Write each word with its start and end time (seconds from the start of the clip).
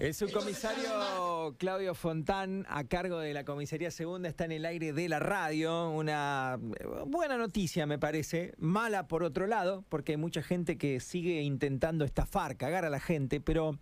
El 0.00 0.14
subcomisario 0.14 1.56
Claudio 1.58 1.92
Fontán, 1.92 2.64
a 2.68 2.84
cargo 2.84 3.18
de 3.18 3.34
la 3.34 3.44
comisaría 3.44 3.90
segunda, 3.90 4.28
está 4.28 4.44
en 4.44 4.52
el 4.52 4.64
aire 4.64 4.92
de 4.92 5.08
la 5.08 5.18
radio. 5.18 5.90
Una 5.90 6.56
eh, 6.78 6.86
buena 7.04 7.36
noticia, 7.36 7.84
me 7.84 7.98
parece. 7.98 8.54
Mala 8.58 9.08
por 9.08 9.24
otro 9.24 9.48
lado, 9.48 9.82
porque 9.88 10.12
hay 10.12 10.16
mucha 10.16 10.40
gente 10.40 10.78
que 10.78 11.00
sigue 11.00 11.42
intentando 11.42 12.04
estafar, 12.04 12.56
cagar 12.56 12.84
a 12.84 12.90
la 12.90 13.00
gente, 13.00 13.40
pero 13.40 13.72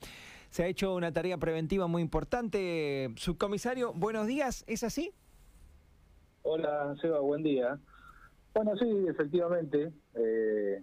se 0.48 0.62
ha 0.64 0.66
hecho 0.68 0.94
una 0.94 1.12
tarea 1.12 1.36
preventiva 1.36 1.86
muy 1.86 2.00
importante. 2.00 3.10
Subcomisario, 3.16 3.92
buenos 3.92 4.26
días, 4.26 4.64
¿es 4.66 4.84
así? 4.84 5.12
Hola, 6.44 6.96
Seba, 6.98 7.20
buen 7.20 7.42
día. 7.42 7.78
Bueno, 8.54 8.74
sí, 8.78 9.04
efectivamente. 9.06 9.92
Eh, 10.14 10.82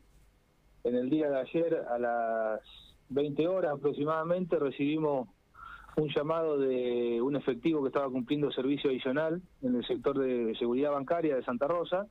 en 0.84 0.96
el 0.96 1.10
día 1.10 1.28
de 1.32 1.40
ayer, 1.40 1.74
a 1.90 1.98
las 1.98 2.62
20 3.10 3.48
horas 3.48 3.74
aproximadamente 3.74 4.58
recibimos 4.58 5.28
un 5.96 6.10
llamado 6.10 6.58
de 6.58 7.22
un 7.22 7.36
efectivo 7.36 7.82
que 7.82 7.88
estaba 7.88 8.10
cumpliendo 8.10 8.52
servicio 8.52 8.90
adicional 8.90 9.42
en 9.62 9.76
el 9.76 9.86
sector 9.86 10.18
de 10.18 10.56
seguridad 10.58 10.92
bancaria 10.92 11.36
de 11.36 11.44
Santa 11.44 11.68
Rosa 11.68 12.08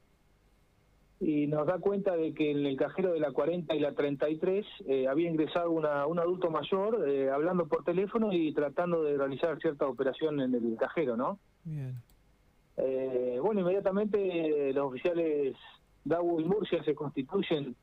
y 1.22 1.46
nos 1.46 1.66
da 1.66 1.78
cuenta 1.78 2.16
de 2.16 2.34
que 2.34 2.50
en 2.50 2.66
el 2.66 2.76
cajero 2.76 3.12
de 3.12 3.20
la 3.20 3.30
40 3.30 3.74
y 3.76 3.80
la 3.80 3.92
33 3.92 4.66
eh, 4.86 5.06
había 5.06 5.30
ingresado 5.30 5.70
una, 5.70 6.04
un 6.06 6.18
adulto 6.18 6.50
mayor 6.50 7.08
eh, 7.08 7.30
hablando 7.30 7.66
por 7.66 7.84
teléfono 7.84 8.32
y 8.32 8.52
tratando 8.52 9.04
de 9.04 9.16
realizar 9.16 9.58
cierta 9.60 9.86
operación 9.86 10.40
en 10.40 10.54
el 10.54 10.76
cajero, 10.76 11.16
¿no? 11.16 11.38
Bien. 11.64 11.94
Eh, 12.76 13.38
bueno, 13.40 13.60
inmediatamente 13.60 14.72
los 14.72 14.86
oficiales 14.86 15.54
DAU 16.04 16.40
y 16.40 16.44
Murcia 16.44 16.82
se 16.82 16.94
constituyen 16.94 17.76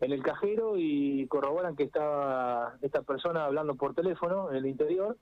en 0.00 0.12
el 0.12 0.22
cajero 0.22 0.74
y 0.76 1.26
corroboran 1.26 1.76
que 1.76 1.84
estaba 1.84 2.76
esta 2.80 3.02
persona 3.02 3.44
hablando 3.44 3.74
por 3.74 3.94
teléfono 3.94 4.50
en 4.50 4.56
el 4.56 4.66
interior. 4.66 5.16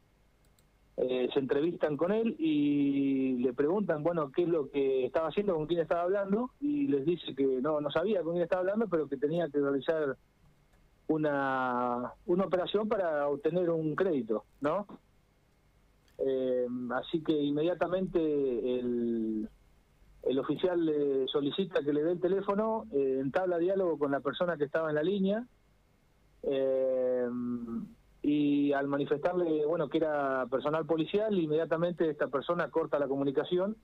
Eh, 0.96 1.28
se 1.32 1.38
entrevistan 1.38 1.96
con 1.96 2.10
él 2.10 2.34
y 2.38 3.36
le 3.38 3.52
preguntan, 3.52 4.02
bueno, 4.02 4.32
qué 4.32 4.42
es 4.42 4.48
lo 4.48 4.68
que 4.68 5.06
estaba 5.06 5.28
haciendo, 5.28 5.54
con 5.54 5.66
quién 5.66 5.80
estaba 5.80 6.02
hablando, 6.02 6.50
y 6.60 6.88
les 6.88 7.04
dice 7.04 7.34
que 7.36 7.44
no, 7.44 7.80
no 7.80 7.90
sabía 7.90 8.22
con 8.22 8.32
quién 8.32 8.42
estaba 8.42 8.60
hablando, 8.62 8.88
pero 8.88 9.08
que 9.08 9.16
tenía 9.16 9.48
que 9.48 9.60
realizar 9.60 10.16
una, 11.06 12.12
una 12.26 12.44
operación 12.44 12.88
para 12.88 13.28
obtener 13.28 13.70
un 13.70 13.94
crédito, 13.94 14.44
¿no? 14.60 14.86
Eh, 16.18 16.66
así 16.94 17.22
que 17.22 17.32
inmediatamente 17.32 18.18
el, 18.18 19.48
el 20.22 20.38
oficial 20.38 20.84
le 20.84 21.26
solicita 21.28 21.82
que 21.82 21.92
le 21.92 22.02
dé 22.02 22.12
el 22.12 22.20
teléfono, 22.20 22.84
eh, 22.92 23.18
entabla 23.20 23.58
diálogo 23.58 23.98
con 23.98 24.10
la 24.10 24.20
persona 24.20 24.56
que 24.56 24.64
estaba 24.64 24.88
en 24.88 24.96
la 24.96 25.02
línea 25.02 25.46
eh, 26.42 27.28
y 28.22 28.72
al 28.72 28.88
manifestarle 28.88 29.64
bueno 29.64 29.88
que 29.88 29.98
era 29.98 30.46
personal 30.50 30.86
policial, 30.86 31.38
inmediatamente 31.38 32.10
esta 32.10 32.28
persona 32.28 32.68
corta 32.70 32.98
la 32.98 33.08
comunicación 33.08 33.76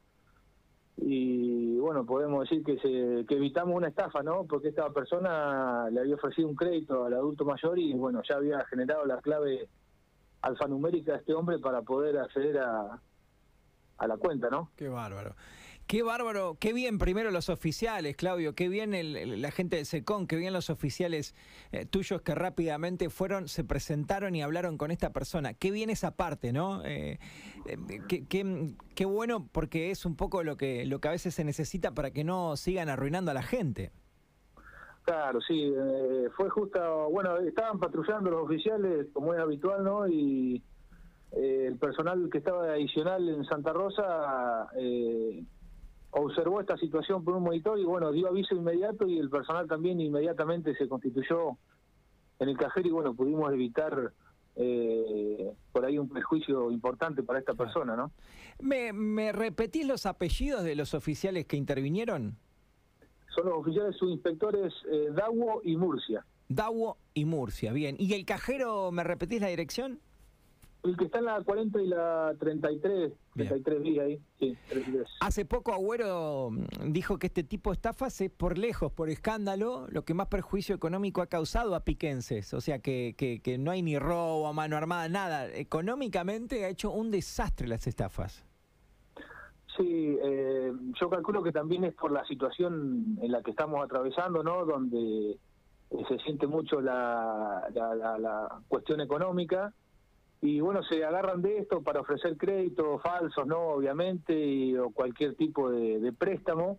y 0.96 1.76
bueno, 1.78 2.06
podemos 2.06 2.48
decir 2.48 2.64
que, 2.64 2.78
se, 2.78 3.26
que 3.26 3.34
evitamos 3.34 3.74
una 3.74 3.88
estafa, 3.88 4.22
¿no? 4.22 4.44
Porque 4.44 4.68
esta 4.68 4.88
persona 4.90 5.88
le 5.90 6.00
había 6.00 6.14
ofrecido 6.14 6.48
un 6.48 6.54
crédito 6.54 7.04
al 7.04 7.14
adulto 7.14 7.44
mayor 7.44 7.78
y 7.78 7.92
bueno, 7.94 8.22
ya 8.28 8.36
había 8.36 8.64
generado 8.66 9.04
la 9.04 9.20
clave 9.20 9.68
alfanumérica 10.40 11.14
a 11.14 11.16
este 11.16 11.34
hombre 11.34 11.58
para 11.58 11.82
poder 11.82 12.18
acceder 12.18 12.58
a, 12.58 13.00
a 13.98 14.06
la 14.06 14.16
cuenta, 14.16 14.48
¿no? 14.50 14.70
Qué 14.76 14.88
bárbaro. 14.88 15.34
Qué 15.86 16.02
bárbaro, 16.02 16.56
qué 16.58 16.72
bien 16.72 16.96
primero 16.96 17.30
los 17.30 17.50
oficiales, 17.50 18.16
Claudio, 18.16 18.54
qué 18.54 18.70
bien 18.70 18.94
la 19.42 19.50
gente 19.50 19.76
de 19.76 19.84
SECON, 19.84 20.26
qué 20.26 20.36
bien 20.36 20.54
los 20.54 20.70
oficiales 20.70 21.34
eh, 21.72 21.84
tuyos 21.84 22.22
que 22.22 22.34
rápidamente 22.34 23.10
fueron, 23.10 23.48
se 23.48 23.64
presentaron 23.64 24.34
y 24.34 24.42
hablaron 24.42 24.78
con 24.78 24.90
esta 24.90 25.12
persona. 25.12 25.52
Qué 25.52 25.70
bien 25.70 25.90
esa 25.90 26.16
parte, 26.16 26.54
¿no? 26.54 26.82
Eh, 26.86 27.18
eh, 27.66 28.00
qué, 28.08 28.74
qué, 28.94 29.04
bueno 29.04 29.46
porque 29.52 29.90
es 29.90 30.06
un 30.06 30.16
poco 30.16 30.42
lo 30.42 30.56
que, 30.56 30.86
lo 30.86 31.00
que 31.00 31.08
a 31.08 31.10
veces 31.10 31.34
se 31.34 31.44
necesita 31.44 31.92
para 31.92 32.12
que 32.12 32.24
no 32.24 32.56
sigan 32.56 32.88
arruinando 32.88 33.30
a 33.30 33.34
la 33.34 33.42
gente. 33.42 33.92
Claro, 35.02 35.42
sí, 35.42 35.70
fue 36.34 36.48
justo, 36.48 37.10
bueno, 37.10 37.36
estaban 37.40 37.78
patrullando 37.78 38.30
los 38.30 38.44
oficiales 38.44 39.08
como 39.12 39.34
es 39.34 39.40
habitual, 39.40 39.84
¿no? 39.84 40.08
Y 40.08 40.62
el 41.30 41.76
personal 41.76 42.30
que 42.32 42.38
estaba 42.38 42.72
adicional 42.72 43.28
en 43.28 43.44
Santa 43.44 43.74
Rosa 43.74 44.70
observó 46.14 46.60
esta 46.60 46.76
situación 46.76 47.24
por 47.24 47.34
un 47.34 47.42
monitor 47.42 47.78
y 47.78 47.84
bueno, 47.84 48.12
dio 48.12 48.28
aviso 48.28 48.54
inmediato 48.54 49.06
y 49.06 49.18
el 49.18 49.28
personal 49.28 49.66
también 49.66 50.00
inmediatamente 50.00 50.74
se 50.76 50.88
constituyó 50.88 51.58
en 52.38 52.48
el 52.48 52.56
cajero 52.56 52.88
y 52.88 52.92
bueno, 52.92 53.14
pudimos 53.14 53.52
evitar 53.52 54.12
eh, 54.56 55.52
por 55.72 55.84
ahí 55.84 55.98
un 55.98 56.08
prejuicio 56.08 56.70
importante 56.70 57.22
para 57.22 57.40
esta 57.40 57.54
persona, 57.54 57.96
¿no? 57.96 58.12
¿Me, 58.60 58.92
¿Me 58.92 59.32
repetís 59.32 59.86
los 59.86 60.06
apellidos 60.06 60.62
de 60.62 60.76
los 60.76 60.94
oficiales 60.94 61.46
que 61.46 61.56
intervinieron? 61.56 62.36
Son 63.34 63.46
los 63.46 63.58
oficiales 63.58 63.96
subinspectores 63.96 64.72
eh, 64.92 65.08
Dawo 65.12 65.60
y 65.64 65.76
Murcia. 65.76 66.24
Dawo 66.48 66.98
y 67.14 67.24
Murcia, 67.24 67.72
bien. 67.72 67.96
¿Y 67.98 68.14
el 68.14 68.24
cajero, 68.24 68.92
me 68.92 69.02
repetís 69.02 69.40
la 69.40 69.48
dirección? 69.48 69.98
El 70.84 70.98
que 70.98 71.06
está 71.06 71.18
en 71.18 71.24
la 71.24 71.42
40 71.42 71.80
y 71.80 71.86
la 71.86 72.34
33, 72.38 73.10
33 73.32 73.82
días 73.82 74.04
ahí, 74.04 74.20
sí, 74.38 74.54
33. 74.68 75.08
Hace 75.20 75.46
poco 75.46 75.72
Agüero 75.72 76.50
dijo 76.86 77.18
que 77.18 77.28
este 77.28 77.42
tipo 77.42 77.70
de 77.70 77.76
estafas 77.76 78.20
es 78.20 78.30
por 78.30 78.58
lejos, 78.58 78.92
por 78.92 79.08
escándalo, 79.08 79.86
lo 79.88 80.04
que 80.04 80.12
más 80.12 80.26
perjuicio 80.26 80.74
económico 80.74 81.22
ha 81.22 81.26
causado 81.26 81.74
a 81.74 81.80
piquenses. 81.80 82.52
O 82.52 82.60
sea, 82.60 82.80
que, 82.80 83.14
que, 83.16 83.58
no 83.58 83.70
hay 83.70 83.80
ni 83.80 83.98
robo 83.98 84.46
a 84.46 84.52
mano 84.52 84.76
armada, 84.76 85.08
nada. 85.08 85.46
Económicamente 85.46 86.66
ha 86.66 86.68
hecho 86.68 86.90
un 86.90 87.10
desastre 87.10 87.66
las 87.66 87.86
estafas. 87.86 88.44
Sí, 89.78 90.18
eh, 90.22 90.70
yo 91.00 91.08
calculo 91.08 91.42
que 91.42 91.50
también 91.50 91.84
es 91.84 91.94
por 91.94 92.12
la 92.12 92.26
situación 92.26 93.16
en 93.22 93.32
la 93.32 93.42
que 93.42 93.52
estamos 93.52 93.82
atravesando, 93.82 94.42
¿no? 94.42 94.66
Donde 94.66 95.30
eh, 95.30 96.04
se 96.08 96.18
siente 96.18 96.46
mucho 96.46 96.82
la, 96.82 97.70
la, 97.72 98.18
la 98.18 98.60
cuestión 98.68 99.00
económica 99.00 99.72
y 100.44 100.60
bueno, 100.60 100.82
se 100.82 101.02
agarran 101.02 101.40
de 101.40 101.56
esto 101.56 101.82
para 101.82 102.00
ofrecer 102.00 102.36
créditos 102.36 103.00
falsos, 103.00 103.46
¿no? 103.46 103.60
Obviamente, 103.60 104.78
o 104.78 104.90
cualquier 104.90 105.36
tipo 105.36 105.70
de, 105.70 106.12
préstamo. 106.12 106.78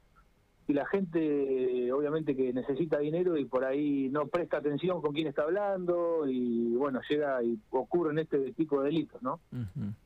Y 0.68 0.74
la 0.74 0.86
gente, 0.86 1.92
obviamente, 1.92 2.36
que 2.36 2.54
necesita 2.54 3.00
dinero 3.00 3.38
y 3.38 3.46
por 3.46 3.66
ahí 3.66 4.08
no 4.10 4.28
presta 4.28 4.58
atención 4.58 5.02
con 5.02 5.14
quién 5.14 5.26
está 5.26 5.44
hablando 5.44 6.28
y 6.28 6.76
bueno, 6.76 7.02
llega 7.10 7.42
y 7.44 7.60
ocurren 7.72 8.20
este 8.20 8.52
tipo 8.52 8.82
de 8.82 8.90
delitos, 8.90 9.22
¿no? 9.24 9.40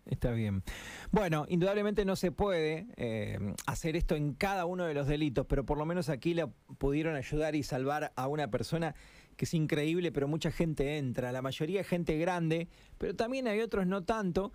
Está 0.06 0.32
bien. 0.32 0.64
Bueno, 1.12 1.46
indudablemente 1.50 2.06
no 2.06 2.16
se 2.16 2.32
puede 2.32 2.88
eh, 2.96 3.40
hacer 3.68 3.98
esto 3.98 4.16
en 4.16 4.36
cada 4.36 4.66
uno 4.66 4.86
de 4.86 4.94
los 4.94 5.06
delitos, 5.08 5.46
pero 5.48 5.66
por 5.66 5.78
lo 5.78 5.86
menos 5.86 6.08
aquí 6.08 6.34
le 6.34 6.48
pudieron 6.78 7.16
ayudar 7.18 7.56
y 7.56 7.64
salvar 7.64 8.14
a 8.16 8.28
una 8.30 8.50
persona 8.50 8.96
que 9.40 9.46
es 9.46 9.54
increíble, 9.54 10.12
pero 10.12 10.28
mucha 10.28 10.52
gente 10.52 10.98
entra, 10.98 11.32
la 11.32 11.42
mayoría 11.42 11.82
gente 11.86 12.18
grande, 12.18 12.68
pero 12.98 13.16
también 13.16 13.48
hay 13.48 13.62
otros 13.62 13.88
no 13.88 14.04
tanto. 14.04 14.52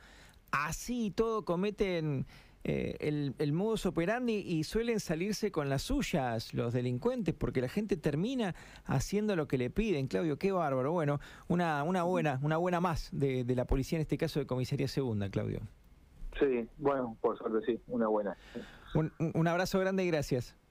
Así 0.50 1.10
todo 1.10 1.46
cometen 1.46 2.26
eh, 2.64 2.94
el, 3.00 3.34
el 3.38 3.52
modus 3.54 3.86
operandi 3.86 4.34
y 4.34 4.62
suelen 4.64 5.00
salirse 5.00 5.50
con 5.50 5.70
las 5.70 5.80
suyas 5.80 6.52
los 6.52 6.74
delincuentes, 6.74 7.34
porque 7.34 7.62
la 7.62 7.70
gente 7.70 7.96
termina 7.96 8.54
haciendo 8.84 9.36
lo 9.36 9.48
que 9.48 9.56
le 9.56 9.70
piden. 9.70 10.06
Claudio, 10.06 10.38
qué 10.38 10.52
bárbaro. 10.52 10.92
Bueno, 10.92 11.18
una, 11.48 11.82
una 11.82 12.02
buena, 12.02 12.38
una 12.42 12.58
buena 12.58 12.78
más 12.80 13.08
de, 13.10 13.42
de 13.42 13.56
la 13.56 13.64
policía, 13.64 13.96
en 13.96 14.02
este 14.02 14.18
caso 14.18 14.38
de 14.38 14.46
comisaría 14.46 14.86
segunda, 14.86 15.30
Claudio. 15.30 15.60
Sí, 16.38 16.68
bueno, 16.76 17.16
por 17.22 17.38
suerte 17.38 17.64
sí, 17.64 17.80
una 17.86 18.08
buena. 18.08 18.36
Un, 18.94 19.10
un 19.18 19.48
abrazo 19.48 19.78
grande 19.80 20.04
y 20.04 20.08
gracias. 20.08 20.54